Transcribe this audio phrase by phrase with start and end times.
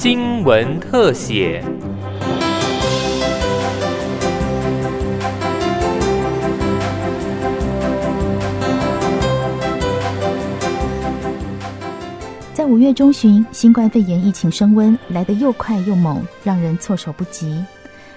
[0.00, 1.60] 新闻特写。
[12.54, 17.60] 在五月中旬，新冠肺炎疫情升温，来得又快又猛，让人措手不及。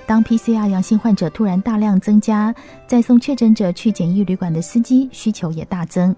[0.06, 2.54] 当 PCR 阳性患者突然大量增加，
[2.86, 6.16] 再送确诊者去检疫旅馆的司机需求也大增。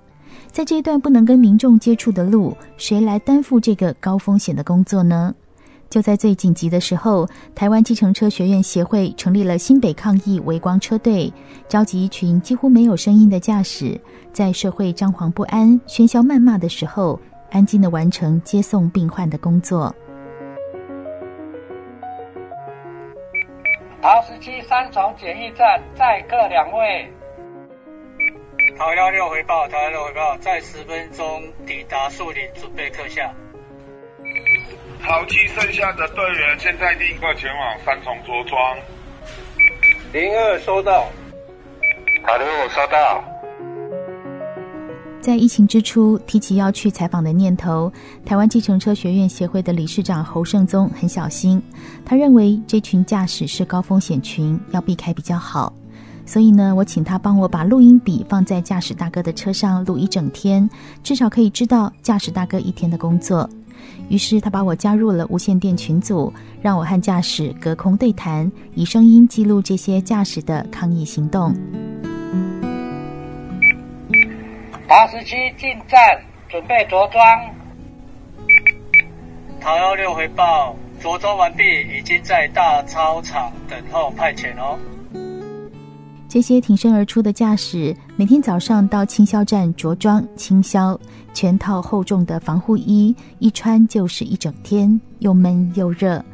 [0.51, 5.33] 在这一段不能跟民众接触的路，谁来担负这个高风险的工作呢？
[5.93, 11.31] 就在最紧急的时候，台湾计程车学院协会成立了新北抗疫围光车队，
[11.67, 17.19] 召集一群几乎没有声音的驾驶，在社会张惶不安、喧嚣谩骂的时候，
[17.51, 19.95] 安静的完成接送病患的工作。
[24.01, 27.07] 桃十七三重检疫站载客两位。
[28.75, 33.31] 桃幺六回报，桃幺六回报，在十分钟抵达树林，准备客下。
[35.05, 38.57] 桃七剩下的队员现在立刻前往三重着装。
[40.13, 41.09] 零二收到。
[42.25, 43.21] 好的，我收到。
[45.19, 47.91] 在疫情之初，提起要去采访的念头，
[48.25, 51.61] 台湾计程车学院协会的理事长侯胜宗很小心。
[52.05, 55.73] 他认为这群驾驶是高风险群，要避开比较好。
[56.25, 60.69] 所以呢，我请他帮我把录音笔放在驾驶大哥的车上录一整天，
[61.03, 63.49] 至少可以知道驾驶大哥一天的工作。
[64.09, 66.31] 于是他把我加入了无线电群组，
[66.61, 71.53] 让我和驾驶隔空对谈，以声音记录这些驾驶的抗疫行动。
[74.87, 75.99] 八十七进站，
[76.49, 77.23] 准备着装。
[79.59, 81.63] 桃幺六回报，着装完毕，
[81.97, 84.77] 已经在大操场等候派遣哦。
[86.33, 90.99] 这些挺身而出的驾驶，每天早上到清消站着装清消，
[91.31, 96.25] 全套厚重的防护衣，一穿就是一整天，又闷又热。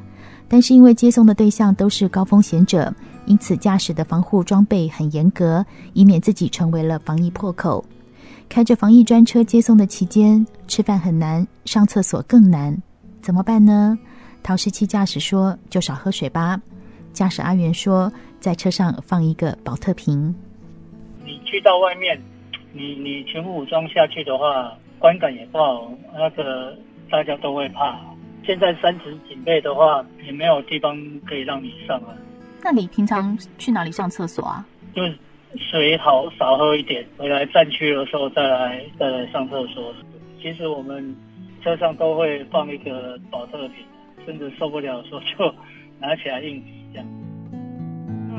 [0.48, 2.96] 但是因为接送的对象都是高风险者，
[3.26, 7.84] 因此驾驶的防护装备很严格，以免自己成为了防疫破口。
[8.48, 12.82] 开着防疫专车接送的期间，吃饭很难，上厕所更难，
[13.22, 14.00] 怎么办呢？
[14.42, 16.58] 陶十七驾驶说：“就少喝水吧。”
[17.12, 18.10] 驾驶阿元说
[18.40, 20.34] ：“在车上放一个保特瓶。
[21.26, 22.20] 你去到外面，
[22.74, 26.76] 你你全副武装下去的话，观感也不好，那个
[27.10, 28.00] 大家都会怕。
[28.46, 32.16] 现在三级警备的话，也没有地方可以让你上啊。
[32.64, 34.66] 那你平常去哪里上厕所啊？
[34.96, 35.16] 就是
[35.58, 39.94] 水好少喝一点，回来站区的时候再来再来上厕所。
[40.42, 41.16] 其实我们
[41.64, 43.86] 车上都会放一个保特瓶，
[44.26, 45.54] 甚至受不了的时候就
[46.00, 47.08] 拿起来应急这样。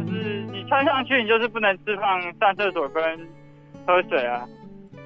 [0.06, 3.02] 就是你穿上去，你就是不能释放上厕所跟
[3.86, 4.46] 喝水啊。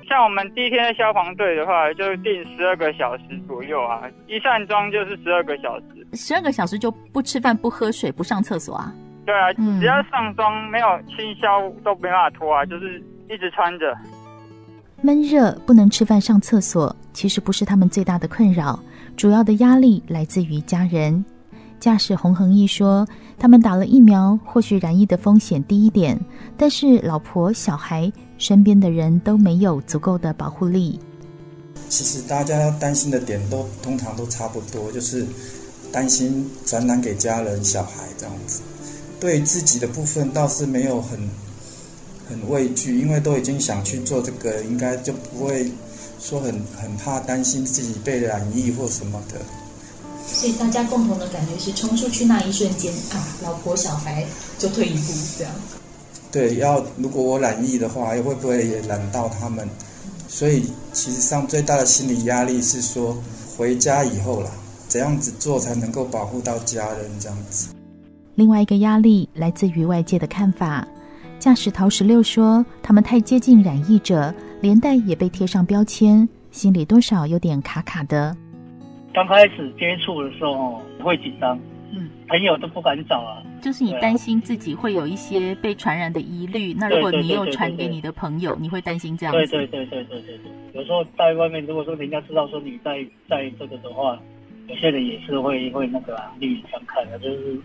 [0.09, 6.07] 像我们第一天的消防队的话，就定十二个小时左右啊，一上妆就是十二个小时。
[6.13, 8.93] 十二个小时就不吃饭、不喝水、不上厕所啊？
[9.25, 9.51] 对啊，
[9.81, 13.97] 只要上妆没有清消都没办法脱啊，就是一直穿着。
[15.01, 18.79] 闷热不能吃饭、上厕所，其实不是他们最大的困扰，
[19.17, 21.25] 主要的压力来自于家人。
[21.85, 23.07] 驾驶洪恒毅说
[23.39, 26.19] ：“他们打了疫苗，或许染疫的风险低一点，
[26.57, 30.99] 但是老婆、小孩、身边的人都没有足够的保护力。
[31.91, 35.27] 其实大家担心的点都通常都差不多，就是
[35.93, 38.63] 担心传染给家人、小孩这样子。
[39.21, 41.21] 对自己的部分倒是没有很
[42.31, 45.71] 很畏惧，因为都已经想去做这个，应该就不会
[46.19, 49.39] 说很很怕担心自己被染疫或什么的。”
[50.27, 54.25] 所以大家共同的感觉是，冲出去那一瞬间啊，老婆小孩
[54.59, 55.53] 就退一步这样。
[56.33, 59.69] 对，要如果我染疫的话，会不会也染到他们？
[60.27, 63.17] 所以其实上最大的心理压力是说，
[63.57, 64.51] 回家以后啦，
[64.89, 67.69] 怎样子做才能够保护到家人这样子。
[68.35, 70.87] 另外一个压力来自于外界的看法。
[71.39, 78.37] 驾驶陶十六说，他们太接近染疫者，连带也被贴上标签，心里多少有点卡卡的。
[79.15, 81.57] 刚开始接触的时候会紧张，
[81.93, 83.41] 嗯，朋友都不敢找啊。
[83.63, 89.47] 就是你担心自己会有一些被传染的疑虑，那如果你又传给你的朋友，你会担心这样子。
[89.47, 90.53] 对对对对对对对。
[90.73, 94.19] 有时候在外面，如果说人家知道说你在在这个的话，
[94.67, 97.57] 有些人也是会会那个另眼相看的，就是。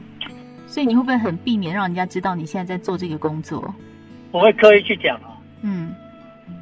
[0.68, 3.74] 所以你会不会很避免让人家知道你现在在做这个工作？
[4.32, 5.34] 我会刻意去讲啊。
[5.64, 5.96] 嗯。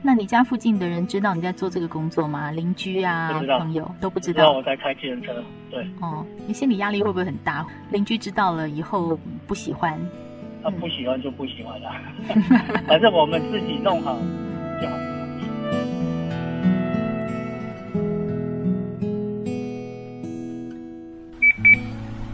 [0.07, 2.50] 那你家附近的人知道你在做这个工作吗？
[2.51, 4.54] 邻居啊，朋友都不知道。
[4.54, 5.86] 我在开自行车，对。
[6.00, 7.68] 哦，你心理压力会不会很大？
[7.92, 10.00] 邻居知道了以后不喜欢。
[10.63, 11.92] 他不喜欢就不喜欢了，
[12.88, 14.18] 反正我们自己弄好
[14.81, 14.95] 就好。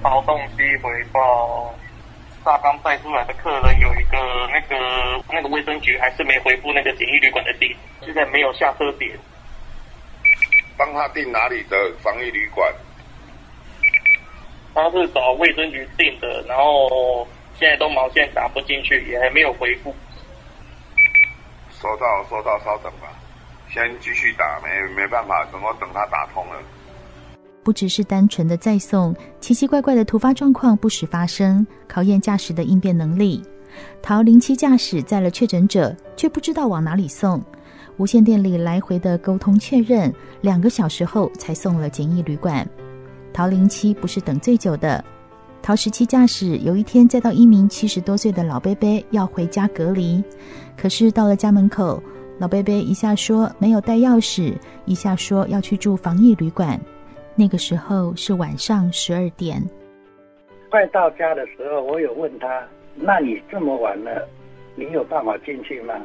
[0.04, 1.74] 劳动机回报。
[2.44, 4.18] 大刚带出来的客人有一个
[4.52, 9.18] 那个那个卫生局还是没回复那个简易旅馆的订，现在没有下车点。
[10.78, 12.74] 帮他订哪里的防疫旅馆？
[14.74, 19.96] 他是找卫生局订的，然后现在都毛线打不进去，也还没有回复。
[21.80, 23.08] 收到，收到，稍等吧，
[23.72, 26.62] 先继续打，没没办法，怎么等他打通了？
[27.64, 33.42] 不只是单纯的再送，奇奇怪怪的突发状况不时发生，考验驾驶的应变能力。
[34.02, 37.42] 陶零七驾驶载了确诊者，却不知道往哪里送。
[37.98, 42.68] 无线电里来回的沟通确认，两个小时后才送了简易旅馆。
[43.32, 45.04] 陶零七不是等最久的，
[45.62, 50.24] 陶十七驾驶有一天载到一名七十多岁的老伯伯要回家隔离，
[50.76, 52.02] 可是到了家门口，
[52.40, 54.56] 老伯伯一下说没有带钥匙，
[54.86, 56.80] 一下说要去住防疫旅馆。
[57.36, 59.62] 那个时候是晚上十二点，
[60.70, 62.62] 快到家的时候，我有问他
[62.96, 64.28] ：“那你这么晚了，
[64.76, 65.96] 你有办法进去吗？”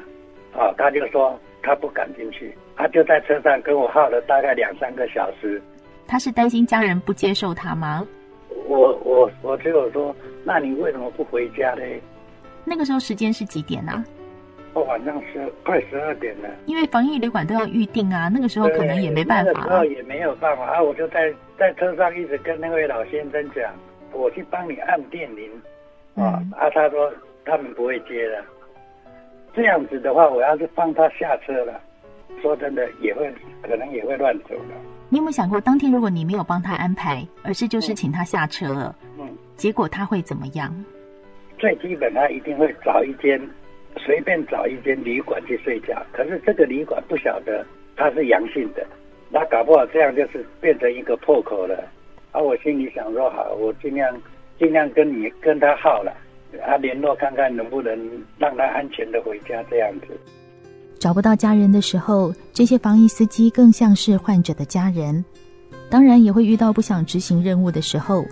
[0.56, 5.60] 啊，他就说他不敢进去，他就在车上跟我耗了大概两三个小时。
[6.06, 8.06] 他是担心家人不接受他吗？
[8.66, 11.82] 我我我只有说：“那你为什么不回家呢？”
[12.64, 14.02] 那个时候时间是几点呢？
[14.84, 19.52] 晚上十快十二点了，因为防疫旅馆都要预定啊，那个时候可能也没办法。
[19.52, 23.72] 那个时候也没有办法啊，我就在在车上一直跟那位老先生讲，
[24.12, 25.50] 我去帮你按电铃
[26.14, 27.12] 啊，啊，他说
[27.44, 28.44] 他们不会接的。
[29.54, 31.80] 这样子的话，我要是放他下车了，
[32.40, 33.32] 说真的也会
[33.62, 34.74] 可能也会乱走的。
[35.08, 39.26] 你有没有想过，当天如果你没有帮他安排，而是就是请他下车了，嗯，
[39.56, 40.72] 结果他会怎么样？
[41.58, 43.40] 最基本他一定会找一间。
[43.98, 47.64] 随便找一间旅馆去睡觉，可是这个旅馆不晓得
[47.96, 48.86] 他是阳性的，
[49.30, 51.84] 那搞不好这样就是变成一个破口了。
[52.32, 54.14] 啊，我心里想说好，我尽量
[54.58, 56.12] 尽量跟你跟他耗了，
[56.62, 57.98] 啊，联络看看能不能
[58.38, 60.08] 让他安全的回家这样子。
[60.98, 65.24] 找不到家人的时候，这些防疫司机更像是患者的家人。
[65.90, 68.24] 当然也会遇到不想执行任务的时候。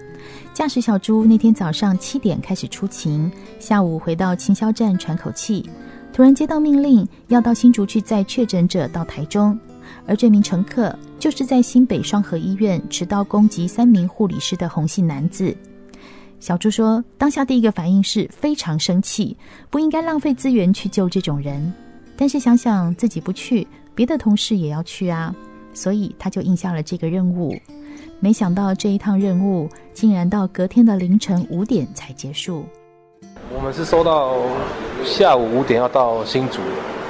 [0.52, 5.68] 驾驶小猪那天早上七点开始出勤，下午回到清销站喘口气，
[6.12, 9.58] 突然接到命令要到新竹去载确诊者到台中，
[10.06, 15.54] 而这名乘客就是在新北双河医院持刀攻击三名护理师的红姓男子。
[16.40, 19.36] 小猪说，当下第一个反应是非常生气，
[19.70, 21.72] 不应该浪费资源去救这种人，
[22.16, 25.34] 但是想想自己不去，别的同事也要去啊。
[25.76, 27.54] 所以他就应下了这个任务，
[28.18, 32.64] 没想到这一趟任务竟然到隔天的凌晨五点才结束。
[33.54, 34.36] 我们是收到
[35.04, 36.60] 下午五点要到新竹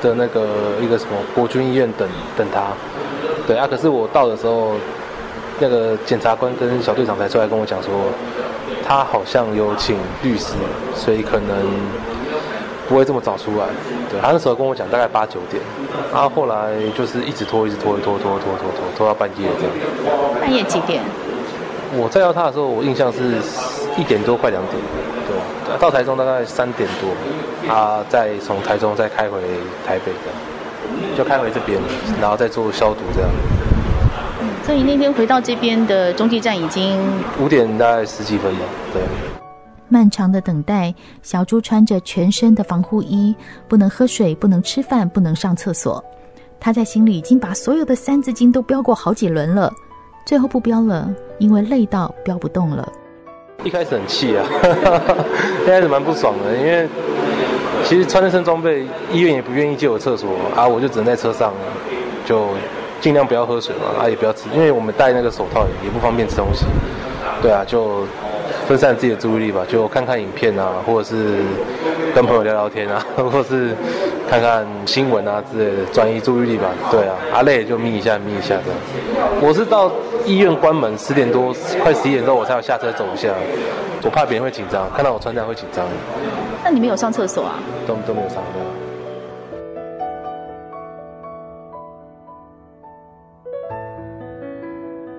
[0.03, 2.73] 的那个一个什么国军医院等等他，
[3.47, 4.73] 对啊，可是我到的时候，
[5.61, 7.93] 那个检察官跟小队长才出来跟我讲说，
[8.85, 10.55] 他好像有请律师，
[10.97, 11.57] 所以可能。
[12.89, 13.67] 不会这么早出来，
[14.11, 15.63] 对他那时候跟我讲大概八九点，
[16.13, 19.73] 然后后来就是一直拖，一直拖，拖拖拖拖拖拖到半夜这样。
[20.41, 21.03] 半夜几点？
[21.97, 23.19] 我再到他的时候，我印象是
[23.97, 24.77] 一点多快两点，
[25.27, 27.11] 对，到台中大概三点多，
[27.67, 29.39] 他再从台中再开回
[29.87, 31.81] 台北这样，就开回这边，
[32.21, 33.31] 然后再做消毒这样。
[34.65, 37.01] 所以那天回到这边的中继站已经
[37.41, 38.61] 五点大概十几分吧，
[38.93, 39.36] 对。
[39.89, 43.35] 漫长的等待，小猪穿着全身的防护衣，
[43.69, 46.03] 不能喝水，不能吃饭，不能上厕所。
[46.59, 49.73] 他在心里已经把所有的三字经都标过好几轮了，
[50.25, 52.91] 最后不标了，因为累到标不动了。
[53.63, 54.45] 一开始很气啊，
[55.63, 56.89] 一开始蛮不爽的，因为
[57.85, 61.53] 其实穿那身装备，医院也不愿意借我厕所啊，我就只能在车上，
[62.25, 62.49] 就
[63.01, 66.65] 尽量不要喝水嘛，啊也不要吃，因为我们戴那个手套也不方便吃东西。
[67.41, 68.05] 对啊，就。
[68.67, 71.39] 分散自己的注意力吧，就看看影片啊，或者是
[72.15, 73.75] 跟朋友聊聊天啊， 或者是
[74.29, 76.69] 看看新闻啊之类的，转移注意力吧。
[76.91, 79.31] 对啊，啊累就眯一下，眯一下这样。
[79.41, 79.91] 我是到
[80.25, 83.33] 医院关门十点多，快十一点之后我才有下车走一下，
[84.03, 85.87] 我怕别人会紧张，看到我穿这样会紧张。
[86.65, 87.61] 那你没有上厕所啊？
[87.87, 88.43] 都都没有上。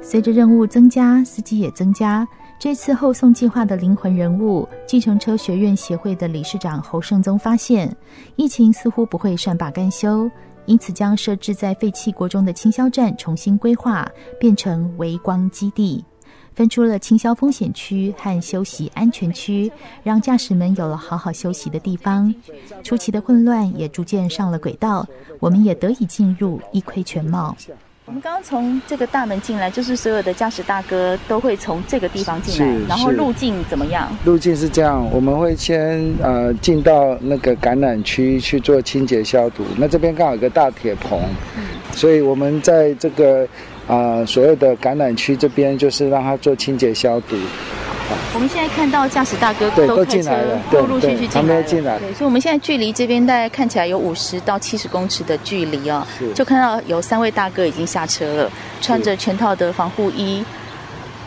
[0.01, 2.25] 随着任务增加，司机也增加。
[2.59, 7.95] 这次后送计划的灵魂人物，计程车学院协会的理事长侯胜宗发现，
[8.35, 10.29] 疫情似乎不会善罢甘休，
[10.65, 14.09] 因此将设置在废弃国中的清消站重新规划，
[14.39, 16.03] 变成微光基地，
[16.55, 19.71] 分出了清消风险区和休息安全区，
[20.01, 22.33] 让驾驶们有了好好休息的地方。
[22.83, 25.07] 初期的混乱也逐渐上了轨道，
[25.39, 27.55] 我们也得以进入一窥全貌。
[28.07, 34.09] 我们刚刚从这个大门进来，就是所有的驾驶大哥都会从这个地方进来，然后路径怎么样？
[34.23, 39.65] 路径是这样，我们会先呃进到那个感染区去做清洁消毒。
[39.77, 41.19] 那这边刚好有个大铁棚，
[41.57, 43.45] 嗯，所以我们在这个
[43.87, 47.35] 啊所有的感染区这边就是让它做清洁消毒。
[48.33, 51.97] 我们现在看到驾驶大哥都进来了，陆陆续续进来，进来。
[51.99, 60.43] 对，所以我们现在距离这边大概看起来有五十到七十公尺的距离哦，就看到有三位大哥已经下车了，穿着全套的防护衣，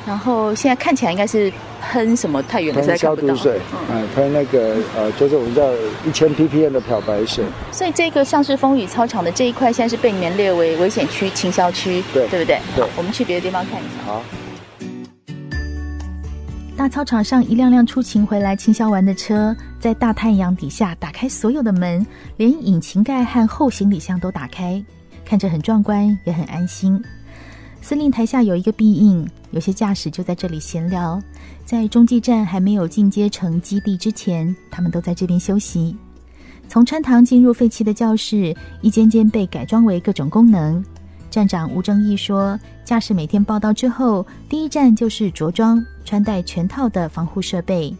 [0.06, 3.58] 然后现在看起来应该是喷什么太远了，喷消毒水，
[3.90, 5.62] 嗯，喷那个呃，就是我们叫
[6.06, 7.44] 一千 ppm 的漂白水。
[7.72, 12.58] 所以这个像是风雨操场的这一块，现在是被你们列为危险区、倾销区，对，对不对？
[12.76, 14.04] 对，我们去别的地方看一下。
[14.06, 14.22] 好。
[16.80, 22.06] 大操场上，一辆辆出勤回来清销完的车，在大太阳底下打开所有的门，
[22.38, 24.82] 连引擎盖和后行李箱都打开，
[25.22, 26.99] 看着很壮观，也很安心。
[27.82, 31.22] 司令台下有一个壁印，有些驾驶就在这里闲聊。
[31.66, 35.94] 在中继站还没有进阶成基地之前，他们都在这边休息。
[36.66, 40.82] 从穿堂进入废弃的教室，一间间被改装为各种功能。
[41.30, 47.94] 站长吴正义说：“驾驶每天报到之后，第一站就是着装，穿戴全套的防护设备。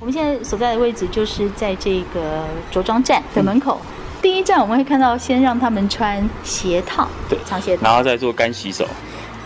[0.00, 3.78] 我们现在所在的位置就是在这个着装站的门口。
[4.22, 8.88] 第一站我们会看到，先让他们穿鞋套，对，长鞋套，然后再做干洗手，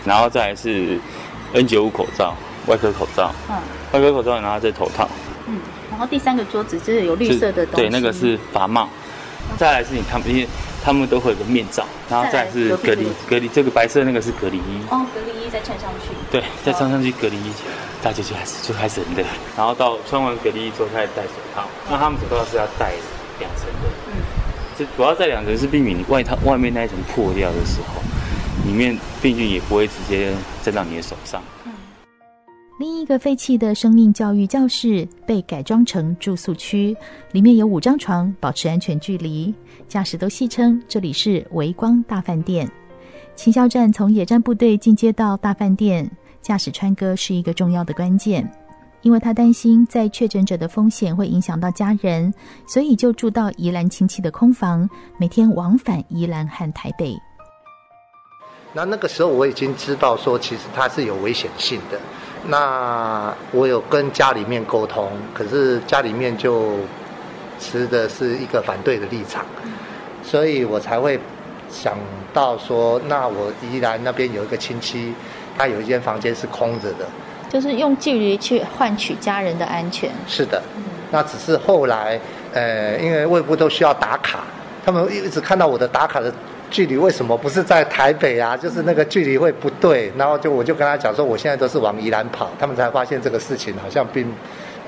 [0.05, 0.97] 然后再是
[1.53, 2.33] N95 口罩、
[2.67, 3.57] 外科口罩，嗯，
[3.91, 5.09] 外科口罩，然后再头套，
[5.47, 5.59] 嗯，
[5.91, 8.87] 然后第三个桌子就是有绿色的东西，对，那个是罚帽，
[9.57, 10.47] 再来是你看，因为。”
[10.85, 14.79] 他们都会有个面罩，然后再是隔离隔离，这个白色那个是隔离衣。
[14.91, 16.13] 哦，隔离衣再穿上去。
[16.29, 17.51] 对，再穿上去隔离衣，
[18.03, 19.23] 大家就开始就开始很热。
[19.57, 22.93] 然后到穿完隔离衣之后开始戴手套，那他们手套是要戴
[23.39, 23.89] 两层的。
[24.09, 24.13] 嗯，
[24.77, 28.03] 这主要在两层是避免你外套外面那一层破掉的时候，
[28.67, 31.41] 里面病菌也不会直接沾到你的手上。
[32.77, 36.95] 另一个废弃的生命教育教室被改装成住宿区，
[37.31, 39.53] 里面有五张床，保持安全距离。
[39.87, 42.69] 驾驶都戏称这里是“微光大饭店”。
[43.33, 46.09] 秦霄站从野战部队进阶到大饭店，
[46.41, 48.45] 驾驶川哥是一个重要的关键，
[49.03, 52.33] 因为他担心在确诊者的风险会影响到家人，
[52.67, 57.15] 所以就住到宜兰亲戚的空房，每天往返宜兰和台北。
[58.73, 61.97] 那那个时候我已经知道说，其实它是有危险性的。
[62.47, 66.77] 那我有跟家里面沟通，可是家里面就
[67.59, 69.45] 持的是一个反对的立场，
[70.23, 71.19] 所以我才会
[71.69, 71.97] 想
[72.33, 75.13] 到说，那我依然那边有一个亲戚，
[75.57, 77.05] 他有一间房间是空着的，
[77.49, 80.11] 就是用距离去换取家人的安全。
[80.27, 80.61] 是的，
[81.11, 82.19] 那只是后来，
[82.53, 84.39] 呃，因为胃部都需要打卡，
[84.85, 86.33] 他们一直看到我的打卡的。
[86.69, 88.55] 距离为什么不是在台北啊？
[88.57, 94.27] 就是那个距离会不对，然后就我就跟他讲说，我现在都是往宜兰跑，他们才发现这个事情好像并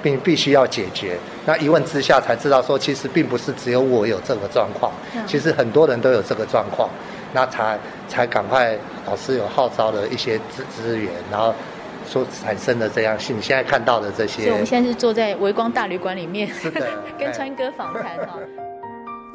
[0.02, 1.18] 并必须要解决。
[1.46, 4.92] 那一问之下才知道说，其实并不是只有我有这个状况，
[5.26, 6.90] 其实很多人都有这个状况，
[7.34, 11.54] 那才才赶快老师有号召的一些资资源，然后
[12.06, 13.42] 所产生的这样你。
[13.42, 18.67] 现在看到的这些，所以我们现在是坐在微光大旅馆里面，是的， 跟川哥访谈哈。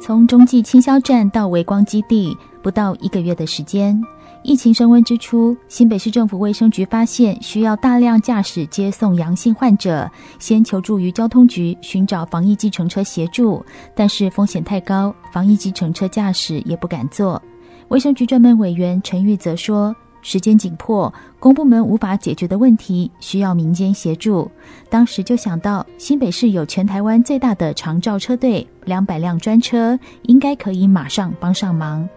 [0.05, 3.97] 从中继清销站到微光基地不到一个月的时间，
[4.43, 17.41] 疫情升温之初，新北市政府卫生局发现需要大量驾驶接送阳性患者，先求助于交通局寻找防疫计程车协助，但是风险太高，防疫计程车驾驶也不敢做。
[17.87, 19.95] 卫生局专门委员陈玉则说。
[20.23, 24.49] 时间紧迫，公部门无法解决的问题，需要民间协助。
[24.89, 32.07] 当时就想到新北市有全台湾最大的长照车队，两百辆专车，应该可以马上帮上忙。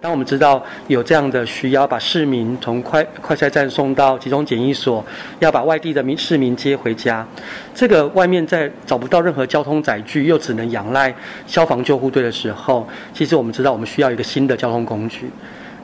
[0.00, 5.02] 当我们知道有这样的需要，把市民从快快筛站送到集中检疫所，
[5.38, 7.26] 要把外地的民市民接回家，
[7.74, 11.14] 这个外面在找不到任何交通载具，又只能仰赖
[11.46, 15.30] 消防救护队的时候，其实我们知道我们需要一个新的交通工具。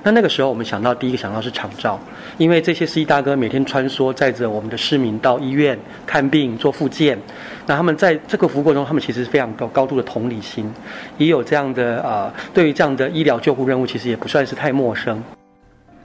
[0.02, 2.00] 那那个时候，我们想到第一个想到是长照，
[2.38, 7.18] 因为这些司机大哥每天穿梭载着我们的市民到医院看病做复健，
[7.66, 10.72] 那他们在这个服务过程中，他们其实非常高高度的同理心，
[11.18, 15.22] 也有这样的呃，对于这样的医疗救护任务，其实也不算是太陌生。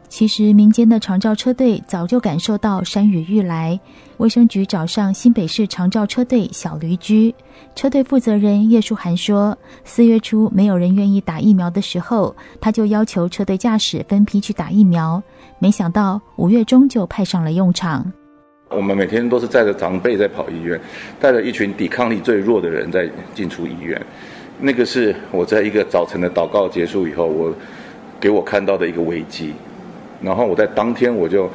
[0.08, 3.78] 其实，民间的长照车队早就感受到山雨欲来。
[4.18, 7.36] 卫生局找上新北市长照车队小驴驹，
[7.76, 15.22] 车队负责人叶淑涵说：“四月初没有人愿意打疫苗的时候，他就要求车队驾驶分批去打疫苗。
[15.60, 18.10] 没想到五月中就派上了用场。
[18.70, 20.80] 我们每天都是载着长辈在跑医院，
[21.20, 24.02] 带着一群抵抗力最弱的人在进出医院。
[24.60, 27.54] 那个是我在一个早晨的祷告结束以后，我。
[28.18, 29.54] 给我看到的一个危机。
[30.26, 31.50] 然后我在当天我就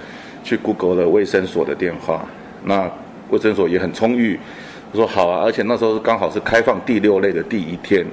[0.44, 2.24] 去 Google 了卫生所的电话，
[2.64, 2.88] 那
[3.28, 4.38] 卫生所也很充裕，
[4.92, 8.06] 我说好啊，而且那时候刚好是开放第六类的第一天，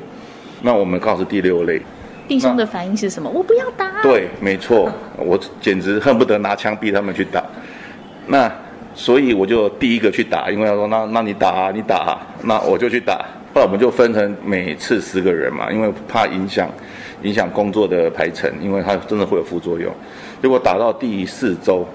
[0.64, 1.82] 那我们刚好是第六类。
[2.28, 3.30] 弟兄的反应是什么？
[3.30, 4.02] 我不要打。
[4.02, 7.42] 对，没错， 我简直恨不得拿枪逼他们去打。
[8.26, 8.52] 那
[8.94, 13.24] 所以我就第一个去打，因为他说那那你打啊，你打啊，那我就去打。
[13.54, 16.70] 后来我们就分成每次十个人嘛，因为怕影响
[17.24, 19.92] 影响工作的排程，因为它真的会有副作用。
[20.42, 21.86] 如果打到第四周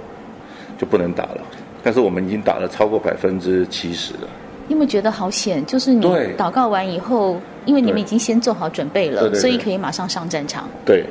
[0.79, 1.41] 就不能打了，
[1.83, 4.29] 但是我们已经打了超过百分之七十了。
[4.69, 5.65] 有没有觉得好险？
[5.67, 10.69] 就是你祷告完以后，因为你们已经先做好准备了，所以可以马上上战场。
[10.85, 11.05] 对，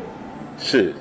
[0.58, 0.94] 是。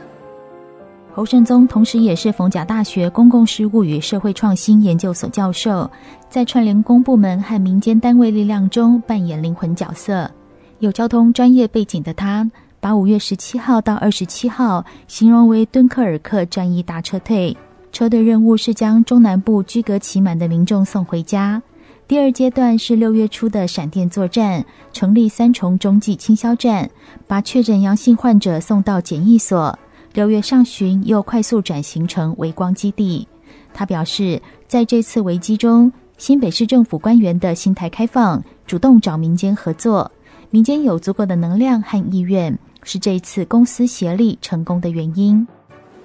[1.12, 5.90] 侯胜宗同时也是逢甲大学公共事务与社会创新研究所教授，
[6.28, 10.30] 在串联公部门和民间单位力量中扮演灵魂角色。
[10.78, 12.48] 有交通专业背景的他，
[12.80, 17.56] 把五月十七号到二十七号形容为敦刻尔克战役大撤退。
[17.92, 21.62] 车队任务是将中南部居隔期满的民众送回家。
[22.08, 26.90] 第二阶段是六月初的闪电作战，成立三重中继清消站，
[27.26, 29.78] 把确诊阳性患者送到检疫所。
[30.14, 33.28] 六月上旬又快速转型成微光基地。
[33.72, 40.10] 他表示，在这次危机中，新北市政府官员的心态开放，主动找民间合作，
[40.50, 45.46] 民间有足够的能量和意愿，是这一次公司协力成功的原因。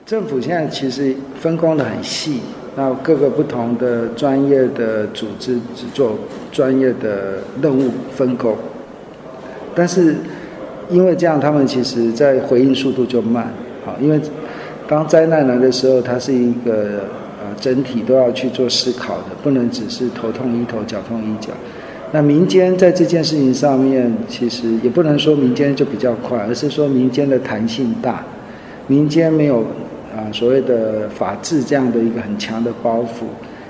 [0.06, 2.40] 政府现在其实分工的很细，
[2.76, 6.16] 那各个不同的专业的组织只做
[6.52, 8.56] 专业的任务分工，
[9.74, 10.16] 但是
[10.92, 13.52] 因为这样，他们其实在回应速度就慢。
[13.84, 14.22] 好，因为
[14.88, 17.06] 当灾难来的时候，它是一个
[17.42, 21.50] 呃整体都要去做思考的，不能只是头痛医头，脚痛医脚。
[22.16, 28.24] 那民间在这件事情上面，其实也不能说民间就比较快，而是说民间的弹性大，
[28.88, 29.60] 民间没有
[30.16, 33.26] 啊所谓的法治这样的一个很强的包袱，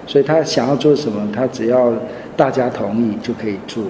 [0.06, 1.92] 所以他想要做什么，他只要
[2.38, 3.84] 大家同意就可以做。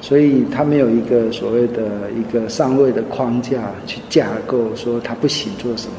[0.00, 5.94] 所以他没有一个所谓的一个上位的框架去架构，说他不行做什么。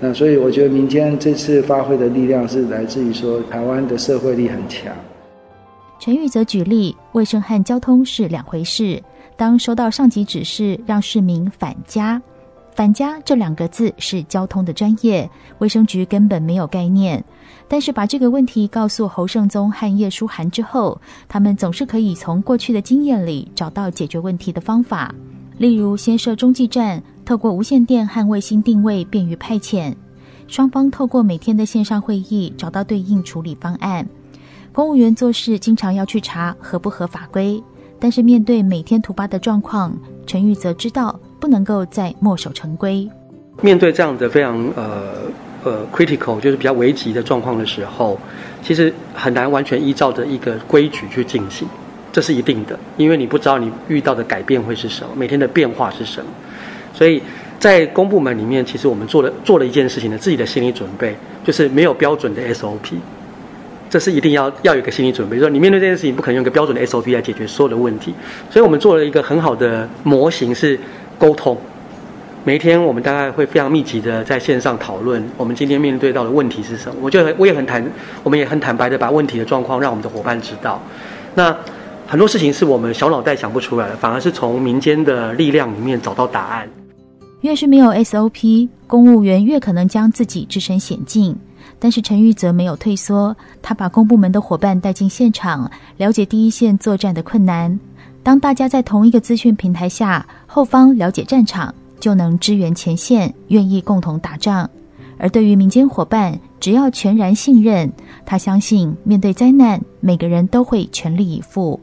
[0.00, 4.92] 那所以我觉得民间这次发挥的力量是来自于说台湾的社会力很强。
[6.02, 9.00] 陈玉则举例，卫生和交通是两回事。
[9.36, 12.20] 当收到上级指示让市民返家，
[12.74, 17.24] 返家这两个字是交通的专业，卫生局根本没有概念。
[17.68, 25.14] 但是把这个问题告诉侯胜宗和叶书涵之后，他们总是可以从过去的经验里找到解决问题的方法。
[25.56, 29.94] 例如，先设中继站，透过无线电和卫星定位便于派遣；
[30.48, 34.04] 双方透过每天的线上会议找到对应处理方案。
[34.72, 37.62] 公务员做事经常要去查合不合法规，
[38.00, 39.94] 但是面对每天突发的状况，
[40.26, 43.06] 陈玉则知道不能够再墨守成规。
[43.60, 45.30] 面对这样的非常呃。
[45.64, 48.18] 呃，critical 就是比较危急的状况的时候，
[48.64, 51.68] 其实很难完全依照着一个规矩去进行，
[52.10, 56.28] 这是一定的，因为你不知道你遇到的改变会是什么，每天的变化是什么。
[56.92, 57.22] 所以
[57.60, 62.96] 在公部门里面，其实我们做了做了一件事情呢，自己的心理准备就是没有标准的 SOP，
[63.92, 68.14] 这是一定要要有个心理准备，说你面对这件事情不可能用一个标准的 SOP 来解决所有的问题，
[68.48, 70.80] 所以我们做了一个很好的模型是
[71.18, 71.54] 沟通。
[72.42, 76.94] 每一天，我们大概会非常密集的在线上讨论，我们今天面对到的问题是什么。
[77.02, 77.84] 我觉得我也很坦，
[78.22, 80.80] 我们也很坦白的把问题的状况让我们的伙伴知道。
[81.34, 81.54] 那
[82.06, 86.66] 很多事情是我们小脑袋想不出来的，反而是从民间的力量里面找到答案。
[87.42, 91.36] 越是没有 SOP，公务员越可能将自己置身险境。
[91.82, 97.76] 但是陈玉泽没有退缩，他把公部门的伙伴带进现场，了解第一线作战的困难。
[98.22, 101.74] 当大家在同一个资讯平台下，后方了解战场。
[101.98, 104.68] 就能支援前线，愿意共同打仗。
[105.18, 107.88] 而对于民间伙伴，只要全然信任，
[108.26, 111.78] 他相信面对灾难，每个人都会全力以赴。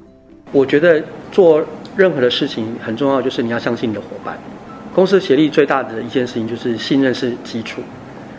[0.52, 4.38] 我觉得做任何的事情很重要，就是你要相信你的伙伴。
[4.94, 7.82] 公司协力最大的一件事情就是信任是基础。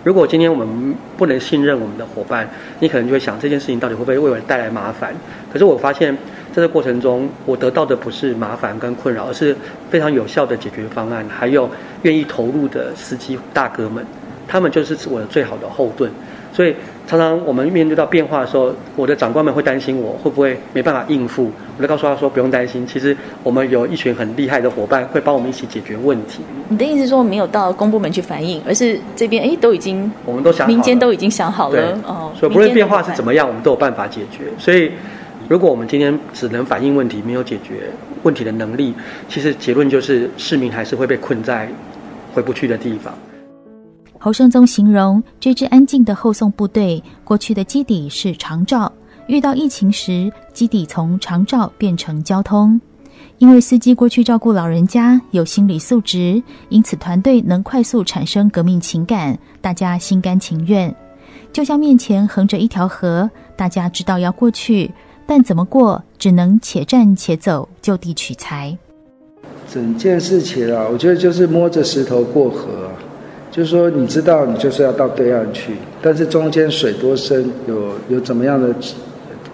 [0.02, 5.14] 如果今天我们不能信任我们的伙伴，你可能就会想这件事情到底会不会为我带来麻烦？
[5.52, 6.16] 可是我发现。
[6.52, 9.54] 在这过程中，我得到的不是麻烦跟困扰，而是
[9.88, 11.70] 非常有效的解决方案，还有
[12.02, 14.04] 愿意投入的司机大哥们，
[14.48, 16.10] 他们就是我的最好的后盾。
[16.52, 16.74] 所以
[17.10, 26.38] 常常我们面对到变化的时候，我的长官们会担心我会不会没办法应付，我就告诉他说不用担心，其实我们有一群很厉害的伙伴会帮我们一起解决问题。
[26.68, 34.44] 你的意思是说没有到公部门去反映，而是这边哎都已经我们都想民间都已经想好了哦，所以不论变化是怎么样，我们都有办法解决。
[34.56, 34.92] 所以。
[35.48, 37.90] 如果我们今天只能反映问题，没有解决
[38.22, 38.94] 问题的能力，
[39.28, 41.68] 其实结论就是市民还是会被困在
[42.32, 43.12] 回不去的地方。
[44.22, 48.92] 侯胜宗形容这支安静的后送部队，过去的基底是长照，
[49.28, 52.78] 遇到疫情时，基底从长照变成交通。
[53.38, 60.94] 因为司机过去照顾老人家有心理素质，因此团队能快速产生革命情感，大家心甘情愿。
[61.50, 64.92] 就像面前横着一条河，大家知道要过去，
[65.26, 68.76] 但怎么过，只能且战且走，就地取材。
[69.66, 72.90] 整件事情啊，我觉得就是摸着石头过河，
[73.50, 78.74] 就是说你知道你就是要到对岸去，但是中间水多深，有有怎么样的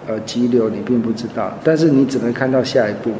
[0.07, 3.11] 呃急流，你并不知道，但是你只能看到下一步。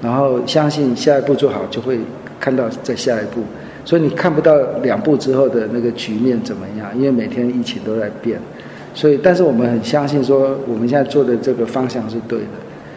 [0.00, 1.98] 然后相信下一步做好，就会
[2.40, 3.40] 看到在下一步。
[3.84, 8.40] 所以你看不到两步之后的那个局面怎么样，因为每天疫情都在变。
[8.94, 12.46] 所以，但是我们很相信说，我们现在做的这个方向是对的。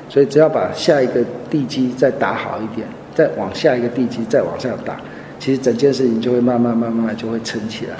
[0.09, 4.99] 所以只要把下一个地基再打好一点，再往下一个地基再往上打，
[5.45, 7.91] 其实整件事情就会慢慢慢慢就会撑起来。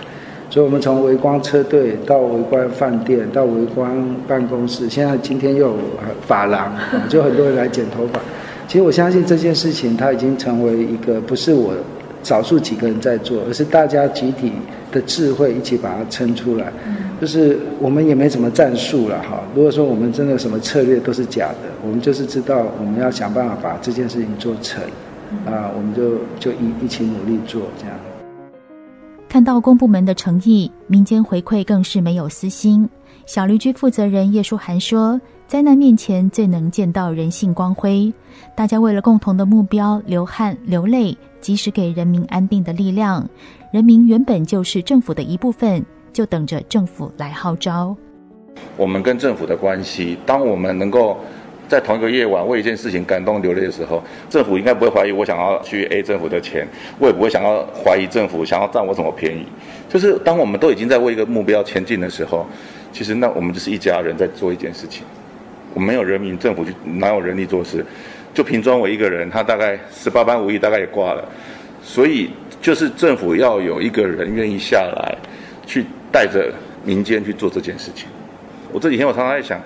[0.50, 3.88] 所以我们从围观车队到围观饭店到围观
[4.28, 5.78] 办公室，现在今天又有
[6.26, 6.74] 发廊，
[7.08, 8.20] 就很多人来剪头发。
[8.68, 11.72] 其实我相信这件事情，它已经成为一个不是我
[12.24, 14.52] 少数几个人在做，而是大家集体
[14.92, 16.74] 的智慧一起把它撑出来。
[17.22, 19.44] 就是我们也没什么战术了哈。
[19.54, 24.82] 如果说我们真的什么策略都是假的，我们就是知道我们要想办法把这件事情做成
[25.46, 27.96] 啊，我们就就一一起努力做这样。
[29.28, 32.90] 看到公部门的诚意，民间回馈更是没有私心。
[33.26, 35.20] 小绿居负责人叶淑涵说。
[35.48, 38.12] 灾难面前最能见到人性光辉，
[38.56, 43.24] 大家为了共同的目标流汗流泪，及时给人民安定的力量。
[43.72, 47.96] 人民原本就是政府的一部分，就等着政府来号召。
[48.76, 51.16] 我们跟政府的关系，当我们能够
[51.68, 56.68] 在同一个夜晚为一件事情感动流泪的时候，政府应该不会怀疑我想要去 A 政府的钱，
[57.00, 59.46] 我也不会想要怀疑政府想要占我什么便宜。
[59.90, 62.46] 就是当我们都已经在为一个目标前进的时候，
[62.92, 65.04] 其实那我们就是一家人在做一件事情。
[65.74, 67.86] 我没有人民政府去哪有人力做事？
[68.34, 71.24] 就凭庄伟一个人，他大概十八般武艺大概也挂了。
[71.82, 72.30] 所以
[72.62, 75.16] 就是政府要有一个人愿意下来，
[75.66, 76.52] 去带着
[76.84, 78.08] 民间去做这件事情。
[78.72, 79.62] 我这几天我常常在想，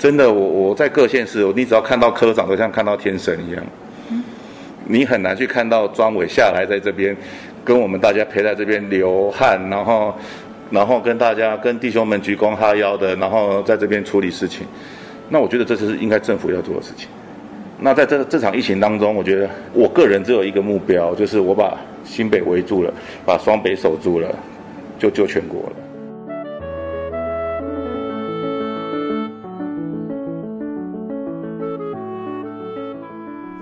[0.00, 3.62] 真的，我我在各县市，你只要看到科长，都像看到天神一样。
[4.86, 7.14] 你很难去看到庄伟下来在这边，
[7.62, 10.14] 跟我们大家陪在这边流汗，然后
[10.70, 14.66] 然后跟大家跟弟兄们鞠躬哈腰的，然后在这边处理事情。
[15.28, 17.06] 那我觉得这就是应该政府要做的事情。
[17.78, 22.90] 那在这这场疫情当中，我觉得我个人只有一个目标，就是我把新北围住了，
[23.26, 24.34] 把双北守住了，
[24.98, 25.89] 就救全国了。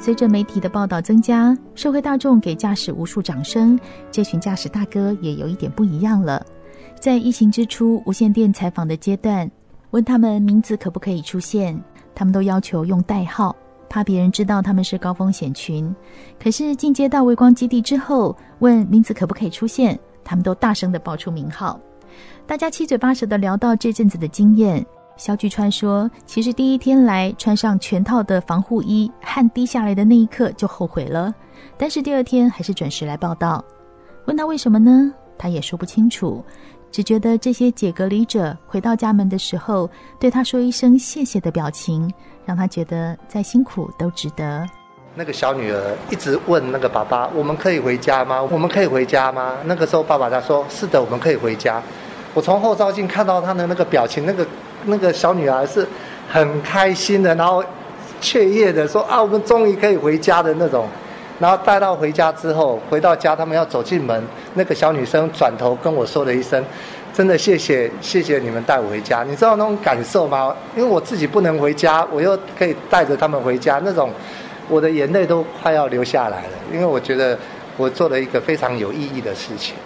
[0.09, 3.79] 随着媒体的报道增加，社会大众给驾驶无数掌声，
[4.11, 6.43] 这群驾驶大哥也有一点不一样了。
[6.99, 9.47] 在疫情之初，无线电采访的阶段。
[9.91, 11.79] 问他们名字可不可以出现，
[12.15, 13.55] 他们都要求用代号，
[13.87, 15.95] 怕别人知道他们是高风险群。
[16.43, 21.79] 可是进阶到微光基地之后，问名字可不可以出现，他们都大声的报出名号。
[22.47, 24.83] 大家七嘴八舌的聊到这阵子的经验。
[25.19, 31.35] 肖巨川说：“其实第一天来穿上全套的防护衣，汗滴下来的那一刻就后悔了。
[31.77, 33.63] 但是第二天还是准时来报道。
[34.27, 35.13] 问他为什么呢？
[35.37, 36.43] 他也说不清楚。”
[36.91, 42.11] 只觉得这些解隔离者回到家门的时候，对他说一声谢谢的表情，
[42.47, 44.67] 让他觉得再辛苦都值得。
[45.15, 48.43] 那个小女儿一直问那个爸爸：“我们可以回家吗？
[48.43, 51.83] 我们可以回家吗？”那个时候爸爸他说：“是的，我们可以回家。”
[52.33, 54.47] 我从后照镜看到他的那个表情，那个
[54.85, 55.87] 那个小女孩是
[56.29, 57.63] 很开心的，然后
[58.21, 60.87] 雀跃的说：“啊，我们终于可以回家的那种。”
[61.39, 64.21] 然后带到回家之后，回到家，他们要走进门，
[64.55, 66.65] 那个小女生转头跟我说了一声
[67.15, 70.53] ：“真的谢谢，谢谢你们带我回家。”你知道那种感受吗？
[70.77, 74.11] 因为我自己不能回家，我又可以带着他们回家，那种
[74.69, 76.53] 我的眼泪都快要流下来了。
[76.73, 77.39] 因为我觉得
[77.77, 79.77] 我做了一个非常有意义的事情。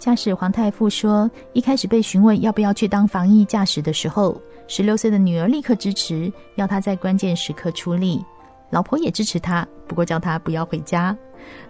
[0.00, 8.24] 驾驶黄太富说：“一开始被询问要不要去当防疫驾驶的时候，十六岁的女儿立刻支持，要他在关键时刻出力。”
[8.70, 11.14] 老婆也支持他，不过叫他不要回家。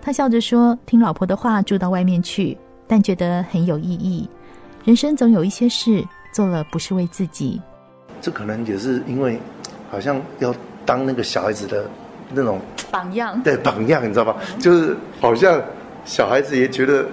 [0.01, 4.29] 他笑着说：“听老婆的话，住到外面去，但觉得很有意义。
[4.85, 7.61] 人生总有一些事做了，不是为自己。
[8.21, 9.41] 这可能也是因为，
[9.91, 10.55] 好像要
[10.87, 11.91] 当那个小孩子的
[12.33, 12.61] 那种
[12.93, 13.43] 榜样。
[13.43, 14.37] 对榜样，你知道吧？
[14.61, 15.61] 就是好像
[16.05, 17.09] 小孩子也觉得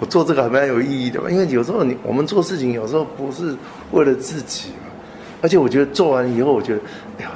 [0.00, 1.30] 我做这个还蛮有意义的吧？
[1.30, 3.54] 因为有时候你我们做事情有时候不是
[3.92, 4.90] 为了自己嘛。
[5.40, 6.80] 而且我觉得做完以后，我觉得，
[7.18, 7.30] 哎呀。”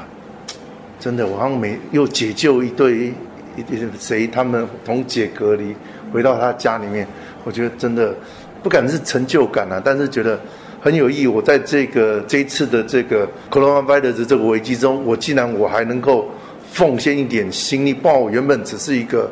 [1.00, 3.12] 真的，我好像没又解救一对
[3.58, 3.64] 一
[4.00, 5.76] 谁他们同解隔离，
[6.10, 7.06] 回到他家里面，
[7.44, 8.14] 我觉得真的
[8.62, 10.40] 不敢是成就感啊，但是觉得
[10.80, 11.26] 很有意义。
[11.26, 16.26] 我在这个这一次的这个 coronavirus 这个危机中，我竟然我还能够
[16.72, 19.30] 奉献一点心力，不然我原本只是一个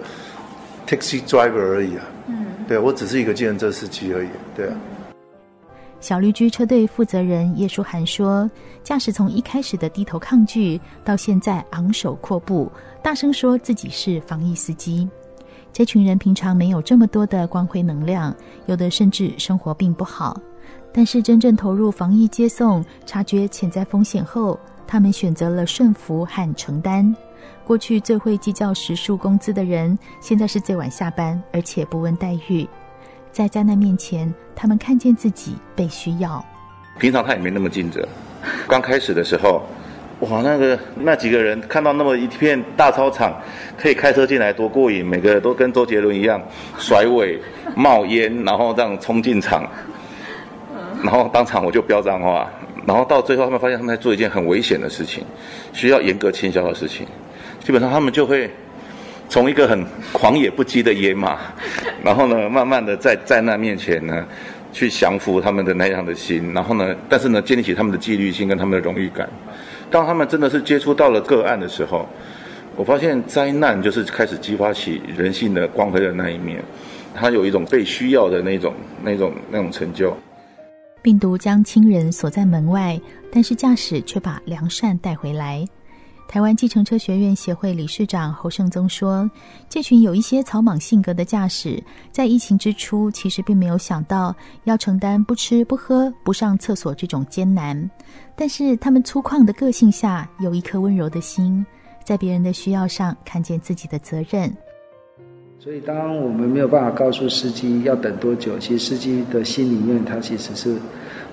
[0.87, 2.05] taxi driver 而已啊。
[2.73, 4.75] 对我只是一个计程车司机而已，对啊。
[6.01, 8.51] 小绿居车队负责人叶淑涵说
[8.83, 15.07] ：“驾驶从一开始的低头抗拒，到现在昂首阔步，大声说自己是防疫司机。
[15.71, 20.41] 这群人平常没有这么多的光辉能量，有的甚至生活并不好。
[20.95, 27.15] 但是真正投入防疫接送，察觉潜在风险后，他们选择了顺服和承担。
[27.65, 32.69] 过去最会计较时数工资的人，现在是最晚下班，而且不问待遇。”
[33.33, 36.45] 在灾难面前，他们看见自己被需要。
[36.99, 38.07] 平常他也没那么尽责。
[38.69, 39.63] 刚开始的时候，
[40.21, 43.35] 哇，那个那几个人看到那么一片大操场，
[43.79, 46.39] 可以开车进来多过瘾，每个都跟周杰伦一样
[46.77, 47.41] 甩尾、
[47.75, 49.67] 冒烟，然后这样冲进场，
[51.03, 52.51] 然后当场我就飙脏话。
[52.85, 55.25] 然后到最后，他们发现他们在做一件很危险的事情，
[55.73, 57.07] 需要严格清销的事情。
[57.63, 58.51] 基本上他们就会。
[59.29, 61.39] 从一个很狂野不羁的野马，
[62.05, 64.27] 然后呢，慢慢的在灾难面前呢，
[64.75, 69.27] 去降服他们的那样的心，然后呢，但是呢，建立起他们的纪律性跟他们的荣誉感。
[69.91, 72.07] 当他们真的是接触到了个案的时候，
[72.77, 76.63] 我发现灾难就是开始激发起人性的光辉的那一面，
[77.15, 80.15] 他有一种被需要的那种、那种、那种成就。
[81.01, 83.01] 病毒将亲人锁在门外，
[83.33, 85.65] 但是驾驶却把良善带回来。
[86.33, 89.31] 台湾计程车学院协会理事长侯胜宗说
[89.69, 91.79] ：“这群有一些草莽性格的驾驶，
[92.11, 97.91] 在疫情之初，其实并没有想到要承担不吃不喝、不上厕所这种艰难。
[98.35, 101.67] 但是他们粗犷的个性下，有一颗温柔的心，
[102.03, 104.51] 在别人的需要上看见自己的责任。
[105.59, 110.79] 所以，当我们没有办法告诉司机要等多久，其实司机的心里面他其实是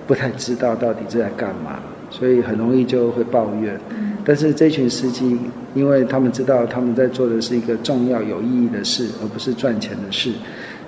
[0.06, 1.80] 不太知道到底在干嘛，
[2.10, 3.78] 所以很容易就会抱怨。”
[4.22, 5.38] 但是这群司机，
[5.74, 10.30] 因为他们知道他们在做的是一个重要有意义的事，而不是赚钱的事，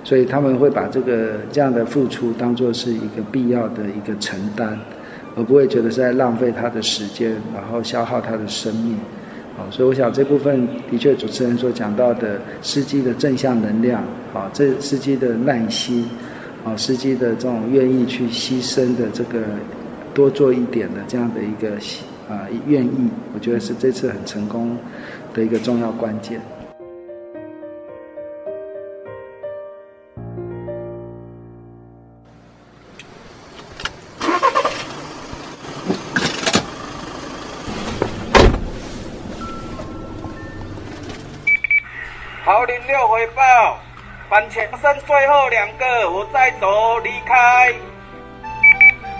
[0.03, 4.77] 所以他们会把这个这样的付出当做是一个必要的一个承担，
[5.35, 8.95] 而不会觉得是在浪费他的时间，然后消耗他的生命。
[9.57, 14.01] 好，所以我想这部分的确主持人所讲到的司机的正向能量，
[14.33, 16.07] 啊，这司机的耐心，
[16.63, 19.39] 啊，司机的这种愿意去牺牲的这个
[20.13, 21.77] 多做一点的这样的一个。
[22.29, 24.77] 啊，愿意，我觉得是这次很成功
[25.33, 26.39] 的一个重要关键。
[42.45, 43.77] 桃林六回报，
[44.29, 47.73] 反前剩最后两个，我再走离开。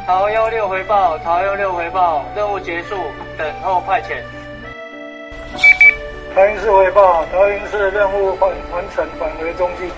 [0.06, 2.96] 桃幺六回报，桃幺六回报，任务结束，
[3.38, 4.22] 等候派遣。
[6.36, 9.90] 桃园市回报，桃园市任务完完成，返回中继。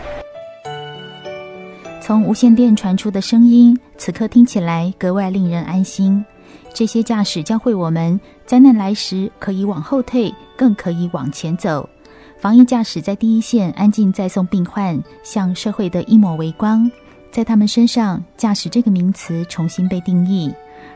[1.99, 6.23] 从无线电传出的声音，此刻听起来格外令人安心。
[6.71, 11.89] 这些驾驶教会我们，灾难来时可以往后退，更可以往前走。
[12.37, 16.91] 防疫驾驶在第一线，安静再送病患，向社会的一抹微光。
[17.35, 20.49] 在他们身上，驾驶这个名词重新被定义，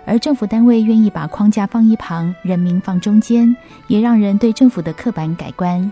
[0.05, 3.53] 而政府单位愿意把框架放一旁，人民放中间，
[3.87, 5.91] 也让人对政府的刻板改观。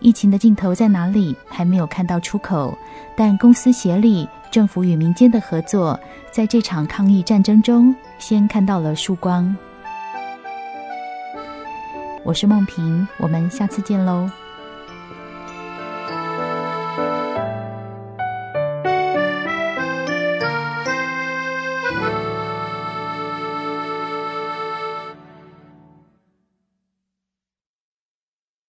[0.00, 1.36] 疫情的尽头在哪里？
[1.46, 2.76] 还没有看到出口，
[3.14, 5.96] 但公私协力、政府与民间的合作，
[6.32, 9.56] 在这场抗疫战争中，先看到了曙光。
[12.24, 14.28] 我是梦萍，我们下次见喽。